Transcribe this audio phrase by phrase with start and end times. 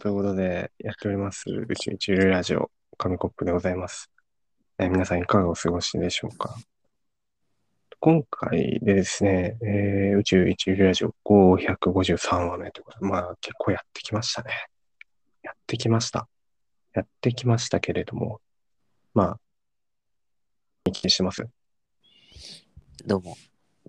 [0.00, 4.10] ということで、やっております、宇宙一流ラジオ、紙コップでございます。
[4.76, 6.56] えー皆さんいかがお過ごしでしょうか？
[8.00, 14.50] 今回でですね、えー宇宙一流ラジオ553話目ということで、まあ結構やってきましたね。
[15.44, 16.28] やってきました。
[16.94, 18.40] やってきましたけれども、
[19.14, 19.40] まあ、
[20.86, 21.46] 見聞きしてます？
[23.06, 23.36] どうも、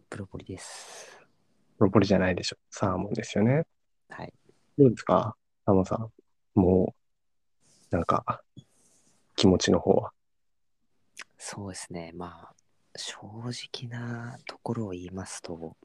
[0.07, 1.19] プロポリです。
[1.79, 2.57] プロポリじゃないでしょ。
[2.69, 3.63] サーモンですよね。
[4.09, 4.31] はい。
[4.77, 5.35] どうですか？
[5.69, 6.09] サーモンさん。
[6.59, 6.95] も
[7.91, 8.41] う、なんか、
[9.35, 10.11] 気持ちの方は？
[11.37, 12.11] そうですね。
[12.15, 12.55] まあ、
[12.95, 15.77] 正直なところを言いますと、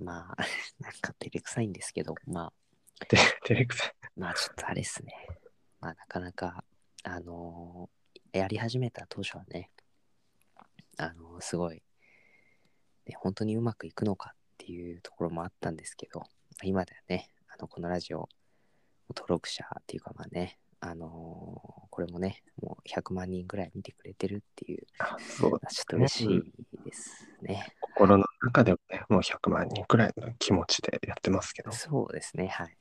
[0.00, 0.42] まあ、
[0.78, 2.52] なんか照れくさいんですけど、ま
[3.00, 3.94] あ、て 照れくさい。
[4.14, 5.12] まあちょっとあれですね。
[5.80, 6.64] まあなかなか、
[7.02, 9.72] あのーやり始めた当初はね、
[10.96, 11.82] あのーすごい、
[13.06, 16.22] ね、本当にうまくいくのかっていうところもあったんですけど、
[16.62, 18.28] 今ではね、あのこのラジオ
[19.16, 25.68] 登録者っていうかまあね、あのーこれもね、もう100万人ぐらい見てくれてるっていう、あそうだ。
[25.68, 26.42] ちょっと嬉しい
[26.86, 27.66] ですね。
[27.82, 31.70] 心の中ではね、もう100万人くらいの気持ちでやってますけど。
[31.70, 32.76] そうですね、はい。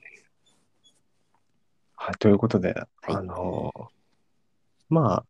[1.96, 2.73] はい、ということで、
[3.04, 3.84] あのー
[4.88, 5.26] まあ、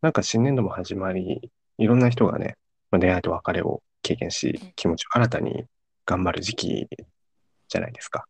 [0.00, 2.56] なんか新年度も始まり、いろんな人がね、
[2.90, 5.66] まあ、出会いと別れを経験し、気持ちを新たに
[6.06, 6.88] 頑張る時期
[7.68, 8.24] じゃないですか。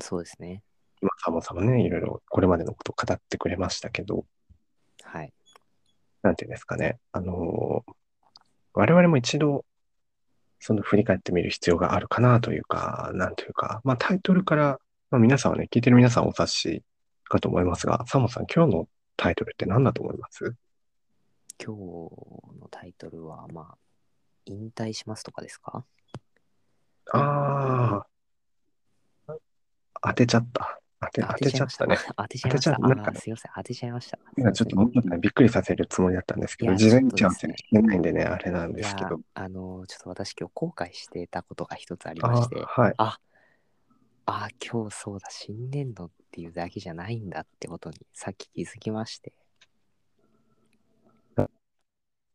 [0.00, 0.64] そうですね。
[1.00, 4.24] まあ、サモさんもね、いろいろこれまでのことを語ってくれましたけど、
[5.02, 5.32] はい。
[6.22, 7.92] なんていうんですかね、あのー
[8.72, 9.64] 我々も一度、
[10.60, 14.78] その振り返ってみる必要があるかなというか、なんというか、まあタイトルから、
[15.10, 16.82] まあ皆さんはね、聞いてる皆さんお察し
[17.24, 20.54] かと思いますが、サモさん、今日のタイトルって何だと思います？
[21.58, 21.80] 今日
[22.60, 23.78] のタイトルは、まあ、
[24.44, 25.84] 引退しますとかですか？
[27.12, 28.06] あ
[29.26, 29.34] あ、
[30.00, 30.79] 当てちゃった。
[31.00, 31.98] 当て、当てちゃったね。。
[32.16, 32.78] 当てちゃいました。
[32.78, 34.18] なんかすいません、当てちゃいました。
[34.36, 42.94] 今ちょっともうちょっとね、びっくりさせるつもりだったんですけど、事前打ち合わせしてないんでね、あれなんですけど。、あの、ちょっと私今日後悔してたことが一つありあまして、はい。
[42.98, 43.18] あ、
[44.26, 49.32] あ、今日そうだ、新年度っていうだけじゃないんだってことにさっき気づきまして、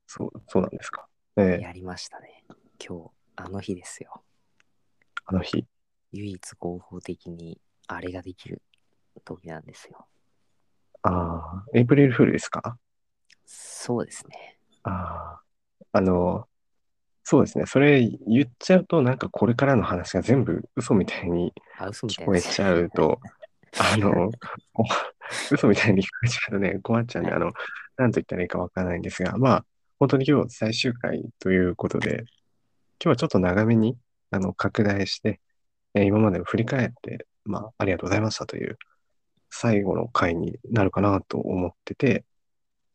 [0.07, 1.07] そう、そうなんですか。
[1.37, 2.43] ええやりましたね。
[2.79, 4.23] 今日、あの日ですよ。
[5.25, 5.65] あの日。
[6.11, 8.61] 唯一合法的にあれができる
[9.23, 10.07] 時なんですよ。
[11.03, 12.77] ああ、エイプリルフールですか？
[13.45, 14.57] そうですね。
[14.83, 15.41] ああ、
[15.91, 16.47] あの、
[17.23, 17.65] そうですね。
[17.65, 21.53] それ言っちゃうと、なんかこれからの話が全部嘘みたいに
[22.07, 23.19] 聞こえちゃうと、
[23.79, 24.31] あの、
[24.73, 24.85] こ
[25.51, 27.51] 嘘みたいに聞こえちゃうとね、困っちゃうんで、あの、
[27.97, 29.65] なんと言ったらいいかわからないんですが、まあ、
[29.99, 32.25] 本当に今日最終回ということで、今
[32.99, 33.97] 日はちょっと長めに、
[34.31, 35.39] あの、拡大して、
[35.93, 38.77] えー今までを振り返って、まあ、ありがとうございましたという、
[39.49, 42.25] 最後の回になるかなと思ってて、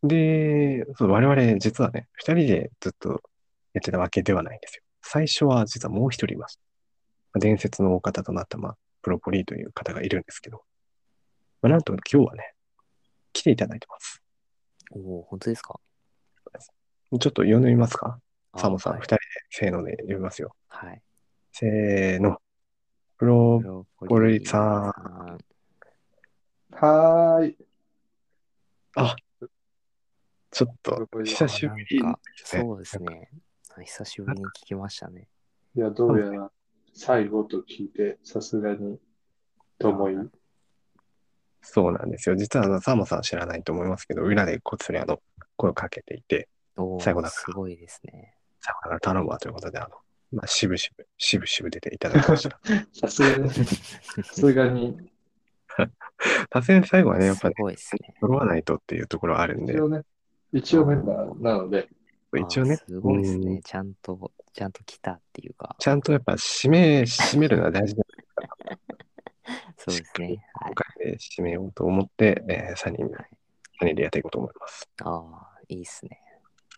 [0.03, 3.23] で、そう我々実はね、二人でずっと
[3.73, 4.83] やってたわけではないんですよ。
[5.03, 6.63] 最初は実はもう一人いました。
[7.33, 10.63] まあ伝説の大方となった、まあ、プロポリーという方がいるんですけど、
[11.63, 12.55] まあ、なんと今日はね、
[13.33, 14.23] 来ていただいてます。
[14.93, 15.79] おお、本当ですか？
[16.53, 18.19] ちょっと読んでみますか？
[18.57, 20.55] サモさん、はい二人でせーので読みますよ。
[20.69, 21.01] はい。
[21.53, 22.39] せーの。
[23.21, 25.39] プロポポリさんん。
[26.75, 27.57] はーい。
[28.97, 29.15] あ、
[30.51, 32.19] ちょっと久しぶりか。
[32.35, 33.31] そうですね。
[33.85, 35.29] 久しぶりに聞きましたね。
[35.77, 36.51] いや、どうやら
[36.95, 38.99] 最後と聞いて、さすがに、
[39.79, 40.15] と思い。
[41.61, 42.37] そうなんですよ。
[42.37, 45.21] 実はあのサーモさんは知らないと思いますけど、裏でこっそりあの
[45.57, 46.49] 声をかけていて、
[47.01, 48.33] 最後だからすごいですね。
[48.61, 49.97] 最後だから頼むわということで、あの、
[50.33, 52.61] まあ、しぶしぶ、しぶしぶ出ていただきました。
[52.93, 53.65] さすがに、さ
[54.23, 55.11] すがに、
[56.53, 58.15] さすがに最後はね、やっぱすね、ごいですね。
[58.21, 60.03] 揃わないとっていうところはあるんで一、応ね、
[60.53, 61.89] 一応メンバーなので、
[62.39, 63.61] 一応ねあ、すごいですうんね。
[63.65, 68.05] ちゃんと、ちゃんと来たっていうか、ちゃんとやっぱ締め、締めるのは大事だ
[69.77, 70.27] そうですね。
[70.27, 70.75] はい今。
[70.75, 73.31] 回で締めようと思って、えー、3人、はい
[73.81, 74.89] 3人でやっていこうと思います。
[75.03, 76.21] ああ、いいっすね。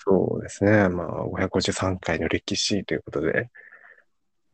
[0.04, 0.88] そうですね。
[0.88, 3.50] まあ、553回の歴史ということで、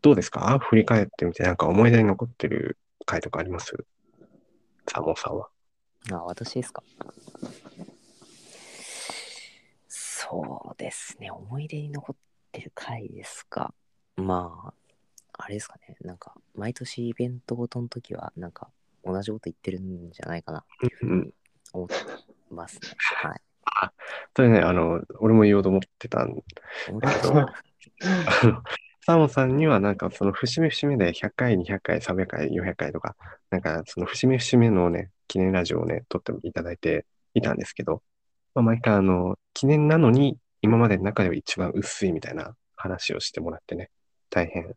[0.02, 0.58] どうですか？
[0.58, 3.74] 振り返ってみて、なんか思い出に残ってる回とかあります？
[4.86, 5.48] サーモンさんは。
[6.12, 6.82] あ、私ですか？
[9.88, 11.30] そうですね。
[11.30, 12.16] 思い出に残っ
[12.52, 13.72] てる回ですか？
[14.16, 14.72] ま
[15.38, 15.96] あ、あれですかね。
[16.02, 18.68] なんか、毎年イベントごとの時は、なんか、
[19.04, 21.34] 同じこと言ってるんじゃないかなっていうふうに
[21.72, 21.94] 思って
[22.50, 22.80] ますね。
[23.22, 23.40] はい。
[24.36, 26.42] それね、あの、俺も言おうと思ってたん
[26.92, 28.62] 俺 あの
[29.08, 33.16] サーモンさんにはなんかその節目節目で100回、200回、300回、400回とか、
[33.50, 38.02] なんかその節目節目のね、記念ラジオをね、撮っていただいていたんですけど、
[38.54, 43.90] まあ、毎回あの、記念なのに今までの中では一番薄いみたいな話をしてもらってね、
[44.28, 44.74] 大変、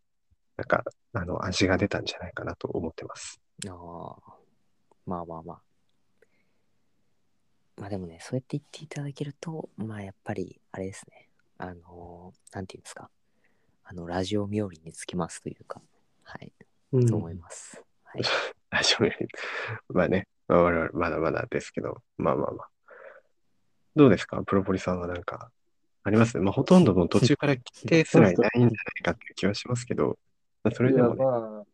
[0.55, 0.83] なんか、
[1.13, 3.41] あの、味が出たんじゃないかなと思ってます。
[3.67, 4.33] ああ、
[5.05, 5.70] まあまあまあ。
[7.77, 11.29] まあでもね、そうやって言っていただけると、まあやっぱり、あれですね。
[11.57, 13.09] あのーなんていうんですか。
[13.83, 15.81] あの、ラジオ冥利につきますというか、
[16.23, 16.51] はい、
[16.93, 17.83] うんと思います。
[18.03, 18.23] はい。
[18.69, 19.17] 大丈夫です。
[19.89, 22.69] まあね、まあ我々まだまだですけど、まあまあまあ。
[23.95, 24.41] どうですか？
[24.43, 25.51] プロポリさんはなんか、
[26.03, 26.37] あります？
[26.39, 30.17] まあほとんどもう途中から来てすらいないんじゃないかっていう気はしますけど、
[30.63, 31.65] まあ、それいや、でもね、まあ、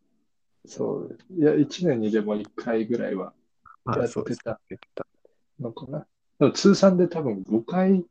[0.66, 1.18] そう。
[1.32, 3.34] いや、1年にでも1回ぐらいは
[3.86, 4.44] まやってあそうです。
[4.44, 5.06] た言ってた。
[5.60, 6.06] のかな。
[6.40, 8.06] でも通算で多分5回、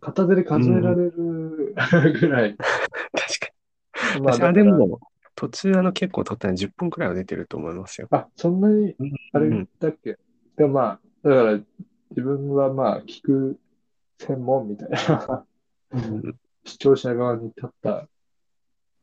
[0.00, 1.74] 片手で数えられる
[2.20, 2.56] ぐらい。
[2.56, 2.68] 確
[3.40, 4.20] かに。
[4.22, 5.00] まあ、でも、
[5.34, 8.08] 途中あの結構撮ったの10分くらいは出てると思いますよ。
[8.10, 8.94] あ、そんなに、
[9.32, 10.18] あれうんだっけ？
[10.56, 11.52] でもまあ、だから
[12.10, 13.58] 自分はまあ、聞く
[14.18, 15.44] 専門みたいな、
[15.92, 18.06] うん視聴者側に立った、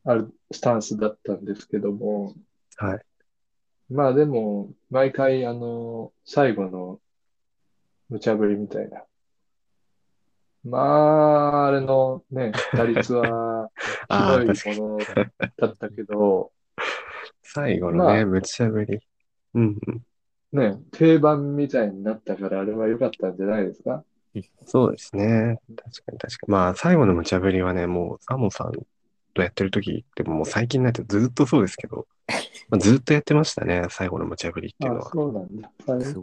[0.05, 2.35] あるスタンスだったんですけども、
[2.75, 3.01] はい。
[3.89, 6.99] まあでも、毎回、あの、最後の
[8.09, 9.03] 無茶ぶりみたいな。
[10.63, 13.69] まあ、あれのね、打率は
[14.09, 14.63] ひ。
[14.65, 14.99] どいもの
[15.57, 16.51] だったけど、
[17.43, 18.99] 最後のね、まあ無茶ぶり。
[19.53, 20.01] うんうん。
[20.51, 24.03] ね、定番みたいになったから、あれは良かったんじゃないですか？
[24.65, 25.59] そうですね。
[25.75, 26.51] 確かに確かに。
[26.51, 28.71] まあ、最後の無茶ぶりはね、もう、サモさん
[29.37, 32.07] とやってる時ってもう最近になってずっとそうですけど、
[32.69, 35.11] まあ、ずっとやってましたね、最後の無茶ぶりっていうのあ、は。
[35.11, 35.71] そうなんだ。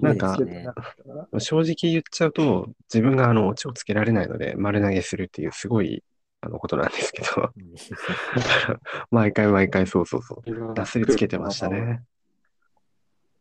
[0.01, 6.03] なかったか正直言っちゃうと、自分があの、オチをつけられないので、丸投げするっていうすごい、
[6.41, 7.75] あの、ことなんですけど、 うん
[9.11, 10.75] 毎回毎回そうそうそう。
[10.75, 11.69] なすりつけてました。
[11.69, 12.03] ね。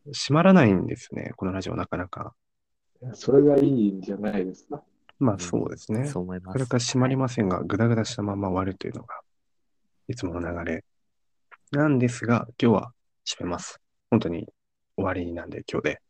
[0.06, 2.34] 閉まらないんですね、このラジオなかなか。
[3.14, 4.82] それがいいんじゃないですか。
[5.18, 6.06] まあそうですね。
[6.06, 6.54] そう思います。
[6.54, 9.20] それから閉まりませんが、ぐだぐだしたまま終わるというのが、
[10.06, 10.84] いつもの流れ
[11.72, 12.92] なんですが、今日は
[13.24, 13.80] 閉めます。
[14.10, 14.46] 本当に
[14.96, 16.00] 終わりなんで、今日で。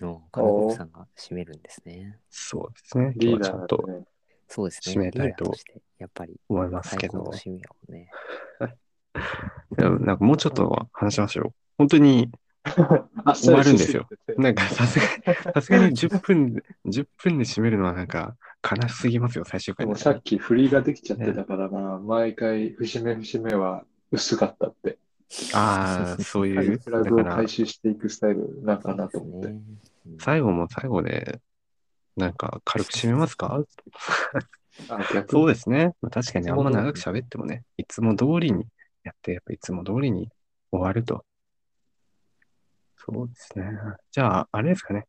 [0.00, 2.18] うん金子さんが締めるんですね。
[2.30, 3.14] そうですね。
[3.20, 4.04] 今日はちょっとダーでね。
[4.48, 4.94] そうですね。
[4.94, 5.52] 締めたいと
[5.98, 7.30] やっぱり思いますけど
[7.88, 8.10] ね。
[9.76, 11.54] でもなんかもうちょっと話しましょう。
[11.78, 12.30] 本当に、
[13.24, 14.06] あ終わるんですよ。
[14.08, 24.98] そうそうなんかさすがさすがに10分で、10分で締めるのはなんか悲しすぎますよ、最終で回もさっき振りができちゃってたからな、毎回節目節目は薄かったって。
[25.54, 29.48] ああ、そういう、フラグを回収していくスタイルなんかなと思って。
[29.48, 29.54] ね。
[29.54, 29.78] うん
[30.20, 31.38] 最後も最後で、
[32.16, 33.62] なんか軽く締めますか？
[34.88, 35.48] あ、逆そうに。
[35.48, 35.92] ですね。
[36.00, 38.64] まあ、確かにあんま長く喋ってもね、いつも通りに
[39.04, 40.30] やって、やっぱいつも通りに
[40.72, 41.26] 終わると。
[42.96, 43.66] そうですね。
[44.10, 45.04] じゃあ、あれですかね。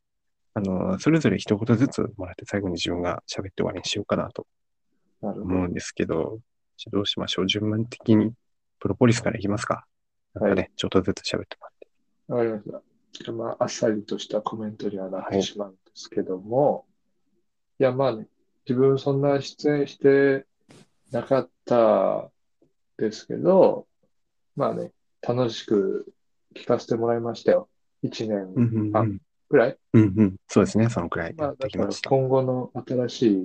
[0.59, 4.45] あの、それぞれ一言ずつもらって最後に自分が喋って終わりにしようかなと
[5.21, 6.39] 思うんですけど、
[6.77, 7.47] じゃあどうしましょう？
[7.47, 8.33] 順番的に
[8.79, 9.85] プロポリスからいきますか。
[10.33, 11.87] なんかね、はちょっとずつ喋ってもらって。
[12.27, 12.35] ど。
[12.35, 13.31] わかりました。
[13.31, 16.85] まあ、あっさりとしたコメントにはなってしまうんですけども、
[17.79, 18.27] いや、まあね、
[18.67, 20.45] 自分そんな出演して
[21.11, 22.29] なかった
[22.97, 23.87] ですけど、
[24.55, 24.91] まあね、
[25.21, 26.13] 楽しく
[26.55, 27.67] 聞かせてもらいましたよ。
[28.03, 29.19] 一年うんうんう半ん。
[29.49, 29.77] くらい？
[29.93, 30.35] うんうん。
[30.47, 30.89] そうですね。
[30.89, 32.09] そのくらいまあ、やってきました。
[32.09, 33.35] 今後の新しい、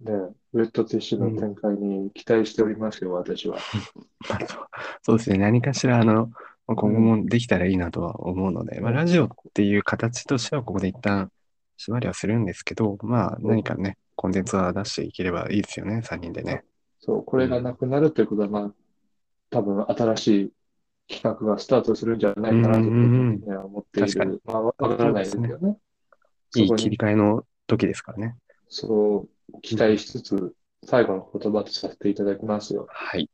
[0.00, 0.12] ね、
[0.54, 3.58] ウェットティッシュの展開に期待しておりますよ、私は。
[4.28, 4.68] まあ
[5.02, 5.38] そうですね。
[5.38, 6.30] 何かしら、あの、
[6.66, 11.30] まあ今後もできたらいいなとは思うので、まあ、ラジオっていう形としては、ここで一旦
[11.78, 16.64] 締まりはするんですけど、まあ、何かね、コンテンツは出していければいいですよね、3人でね。
[16.98, 18.72] そう、これがなくなるということは、まあ、
[19.50, 20.52] 多分新しい
[21.08, 24.42] 企画がスタートするんじゃないかなと、思ってい確かにる。
[24.44, 25.78] まあ、わからないですけどね。
[26.56, 28.36] いい切り替えの時ですからね。
[28.68, 32.86] そう、期待しつつ、最後の言葉とさせていただきますよ。
[32.90, 33.30] はい。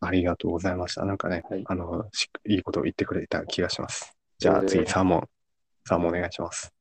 [0.00, 1.04] ありがとうございました。
[1.04, 4.16] なんかね、はいあの、しいいことを言ってくれた気がします。
[4.38, 5.28] じゃあえー次、サーモン。
[5.84, 6.72] サーモンお願いします。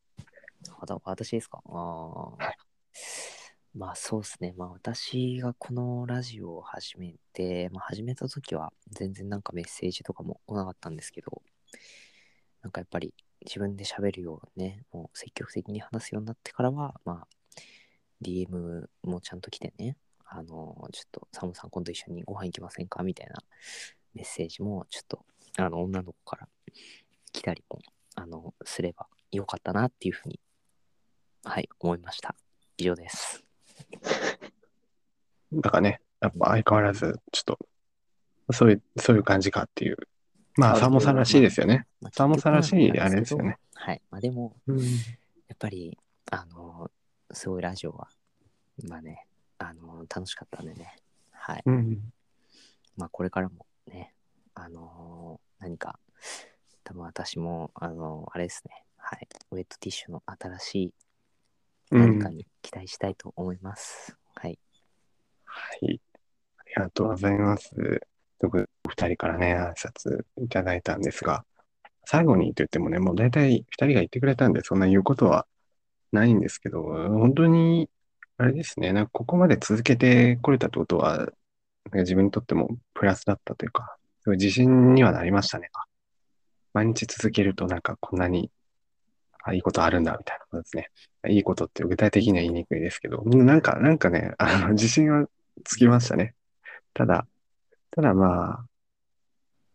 [1.04, 1.60] 私ですか？
[1.66, 2.58] ああ、はい
[3.74, 4.54] まあそうですね。
[4.58, 11.44] まあ私がこのラジオを始めて、まあ始めた時は全然なんかメッセージとかも来なかったんですけど、
[12.64, 13.14] なんかやっぱり
[13.46, 17.28] 自分で喋るようね、もう積極的に話すようになってからは、まあ
[18.24, 19.96] DM もちゃんと来てね、
[20.26, 23.04] あの、ちょっとサムさん今度一緒にご飯行きませんか？
[23.04, 23.36] みたいな
[24.16, 25.26] メッセージもちょっと
[25.58, 26.48] あの女の子から
[27.32, 27.80] 来たりも
[28.16, 30.40] あのすればよかったなっていうふうに
[31.44, 32.36] はい思いました。
[32.78, 33.47] 以上です。
[35.54, 37.60] だからね、やっぱ相変わらず、ちょっと
[38.52, 39.98] そういう、そういう感じかっていう。
[40.56, 41.86] まあ、あサーモンさんらしいですよね。
[42.02, 43.58] まあサーモンさんらしいあれですよね。
[43.74, 44.02] はい。
[44.10, 44.80] まあでも、うん。
[44.80, 44.84] や
[45.54, 45.98] っぱり、
[46.32, 46.90] あの、
[47.32, 48.08] すごいラジオは、
[48.88, 49.28] まあね、
[49.60, 50.96] あの、楽しかったんでね。
[51.32, 51.64] はい。
[51.66, 52.12] うん。
[52.96, 54.14] まあこれからもね、
[54.56, 56.00] あの何か、
[56.84, 58.84] 多分私も、あのあれですね。
[58.98, 59.28] はい。
[59.52, 60.94] ウェットティッシュの新しい
[61.92, 64.12] うん何かに期待したいと思います。
[64.12, 64.27] はい。
[65.58, 66.00] はい。
[66.58, 67.72] ありがとうございます。
[68.42, 68.50] お
[68.90, 71.44] 二人からね、挨拶いただいたんですが、
[72.06, 75.48] 最後にと言ってもね、もう大体二人が言ってくれたんで、そんな言うことは
[76.12, 77.90] ないんですけど、本当に、
[78.38, 81.30] あれですね、なんかここまで続けてこれたってことは、
[81.94, 85.70] 自分にとってもプラスだったというか、すごい自信にはなりましたね。
[86.74, 88.52] 毎日続けるとなんかこんなに、
[89.44, 90.90] あ、いいことあるんだみたいなことですね。
[91.30, 95.28] いいことって具体的には言いにくいですけど、なんか、なんかね、あの、自信は
[95.64, 96.36] つきましたね。
[96.94, 97.28] ただ、
[97.92, 98.66] ただまあ、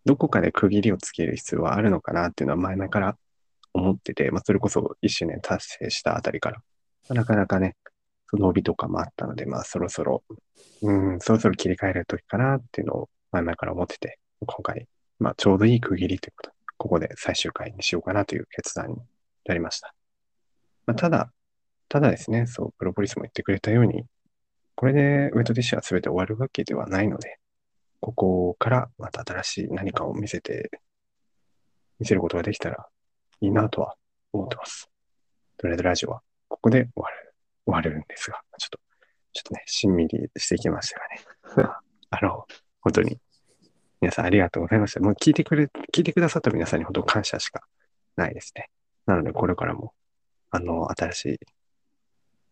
[0.04, 3.16] どこかで区切りをつける必要はあるのかなっていうのは前々から
[3.72, 6.62] 思ってて、まあ、それこそ一周年達成したあたりから、
[7.14, 7.76] なかなかね、
[8.28, 10.22] その伸びとかもあったので、まあ、そろそろ、
[10.82, 14.86] うん、そろそろ切り替える時かなっていうのを前々から思ってて、今回、
[15.18, 18.96] まあ、ちょうどいい区切りということで、ここで最終回にしようかなという決断に
[19.46, 19.94] なりました。
[20.86, 21.32] まあ、ただ、
[21.88, 24.04] ただですね、そう、プロポリスも言ってくれたように、
[24.74, 27.38] これでウェットティッシュは全て終わるわけではないので、
[28.00, 30.70] ここからまた新しい何かを見せて、
[32.00, 32.86] 見せることができたら
[33.40, 33.96] いいなとは
[34.32, 34.90] 思ってます。
[35.56, 37.34] とりあえずラジオはここで終わる、
[37.66, 38.78] 終わるんですが、ちょっと、
[39.32, 41.72] ちょっとね、しんみりしてきましたがね。
[42.10, 42.46] あの、
[42.80, 43.18] 本当に
[44.00, 45.00] 皆さんありがとうございました。
[45.00, 47.62] もう聞いてくれ、聞いてくださった皆さんに本当感謝しか
[48.16, 48.68] ないですね。
[49.06, 49.94] なので、これからも、
[50.50, 51.38] あの、新しい、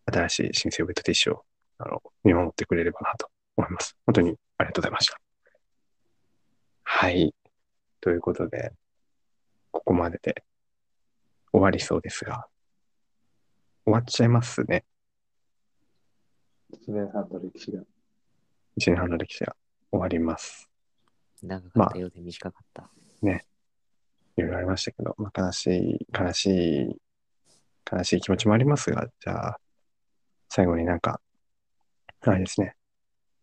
[0.06, 1.44] 新しい新生ウェットティッシュを、
[1.80, 3.96] あの、見守ってくれればなと思います。
[4.06, 5.20] 本当にありがとうございました。
[6.82, 7.34] はい。
[8.00, 8.72] ということで、
[9.70, 10.44] ここまでで
[11.52, 12.46] 終わりそうですが、
[13.84, 14.84] 終わっちゃいますね。
[16.72, 17.80] 1年半の歴史が。
[17.80, 17.84] 1
[18.86, 19.56] 年半の歴史が
[19.90, 20.68] 終わります。
[21.42, 22.90] 長かったようで短かった。
[24.36, 26.96] いろいろありましたけど、まあ、悲しい、悲しい、
[27.90, 29.60] 悲しい気持ちもありますが、じゃあ、
[30.48, 31.20] 最後になんか、
[32.22, 32.74] あれですね、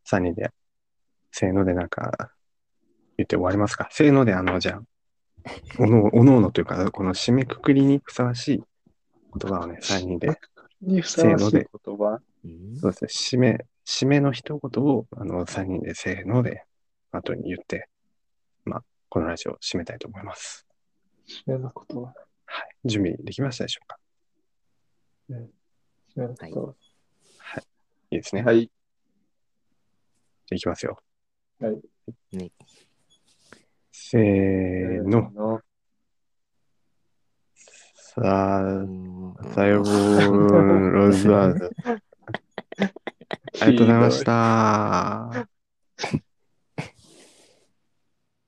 [0.09, 0.51] 3人で、
[1.31, 2.31] せーのでなんか、
[3.17, 3.87] 言って終わりますか？
[3.91, 4.81] せーので、あの、じゃあ、
[5.79, 8.63] おのおのおのというか、この締めくくりにふさわしい
[9.39, 10.39] 言葉をね、3人で、
[10.81, 12.19] にふさわしいせーの言葉？
[12.45, 16.63] うんそうですね、締め、締めの一言を、あの、3人でせーので、
[17.11, 17.89] 後に言って、
[18.65, 20.67] まあ、このラジオを締めたいと思います。
[21.47, 22.13] 締めの言葉。
[22.45, 22.75] はい。
[22.85, 23.97] 準備できましたでしょうか？
[25.29, 26.71] 締めの言葉。
[26.71, 26.86] い
[28.11, 28.43] いですね。
[28.43, 28.61] はい。
[28.61, 30.97] じゃあいきますよ。
[31.59, 31.77] はい。
[32.37, 32.51] ね
[33.91, 35.31] せーの。
[35.31, 35.61] の。
[37.95, 41.69] さあ、うんさようなら。
[43.59, 45.47] ありがとうございました。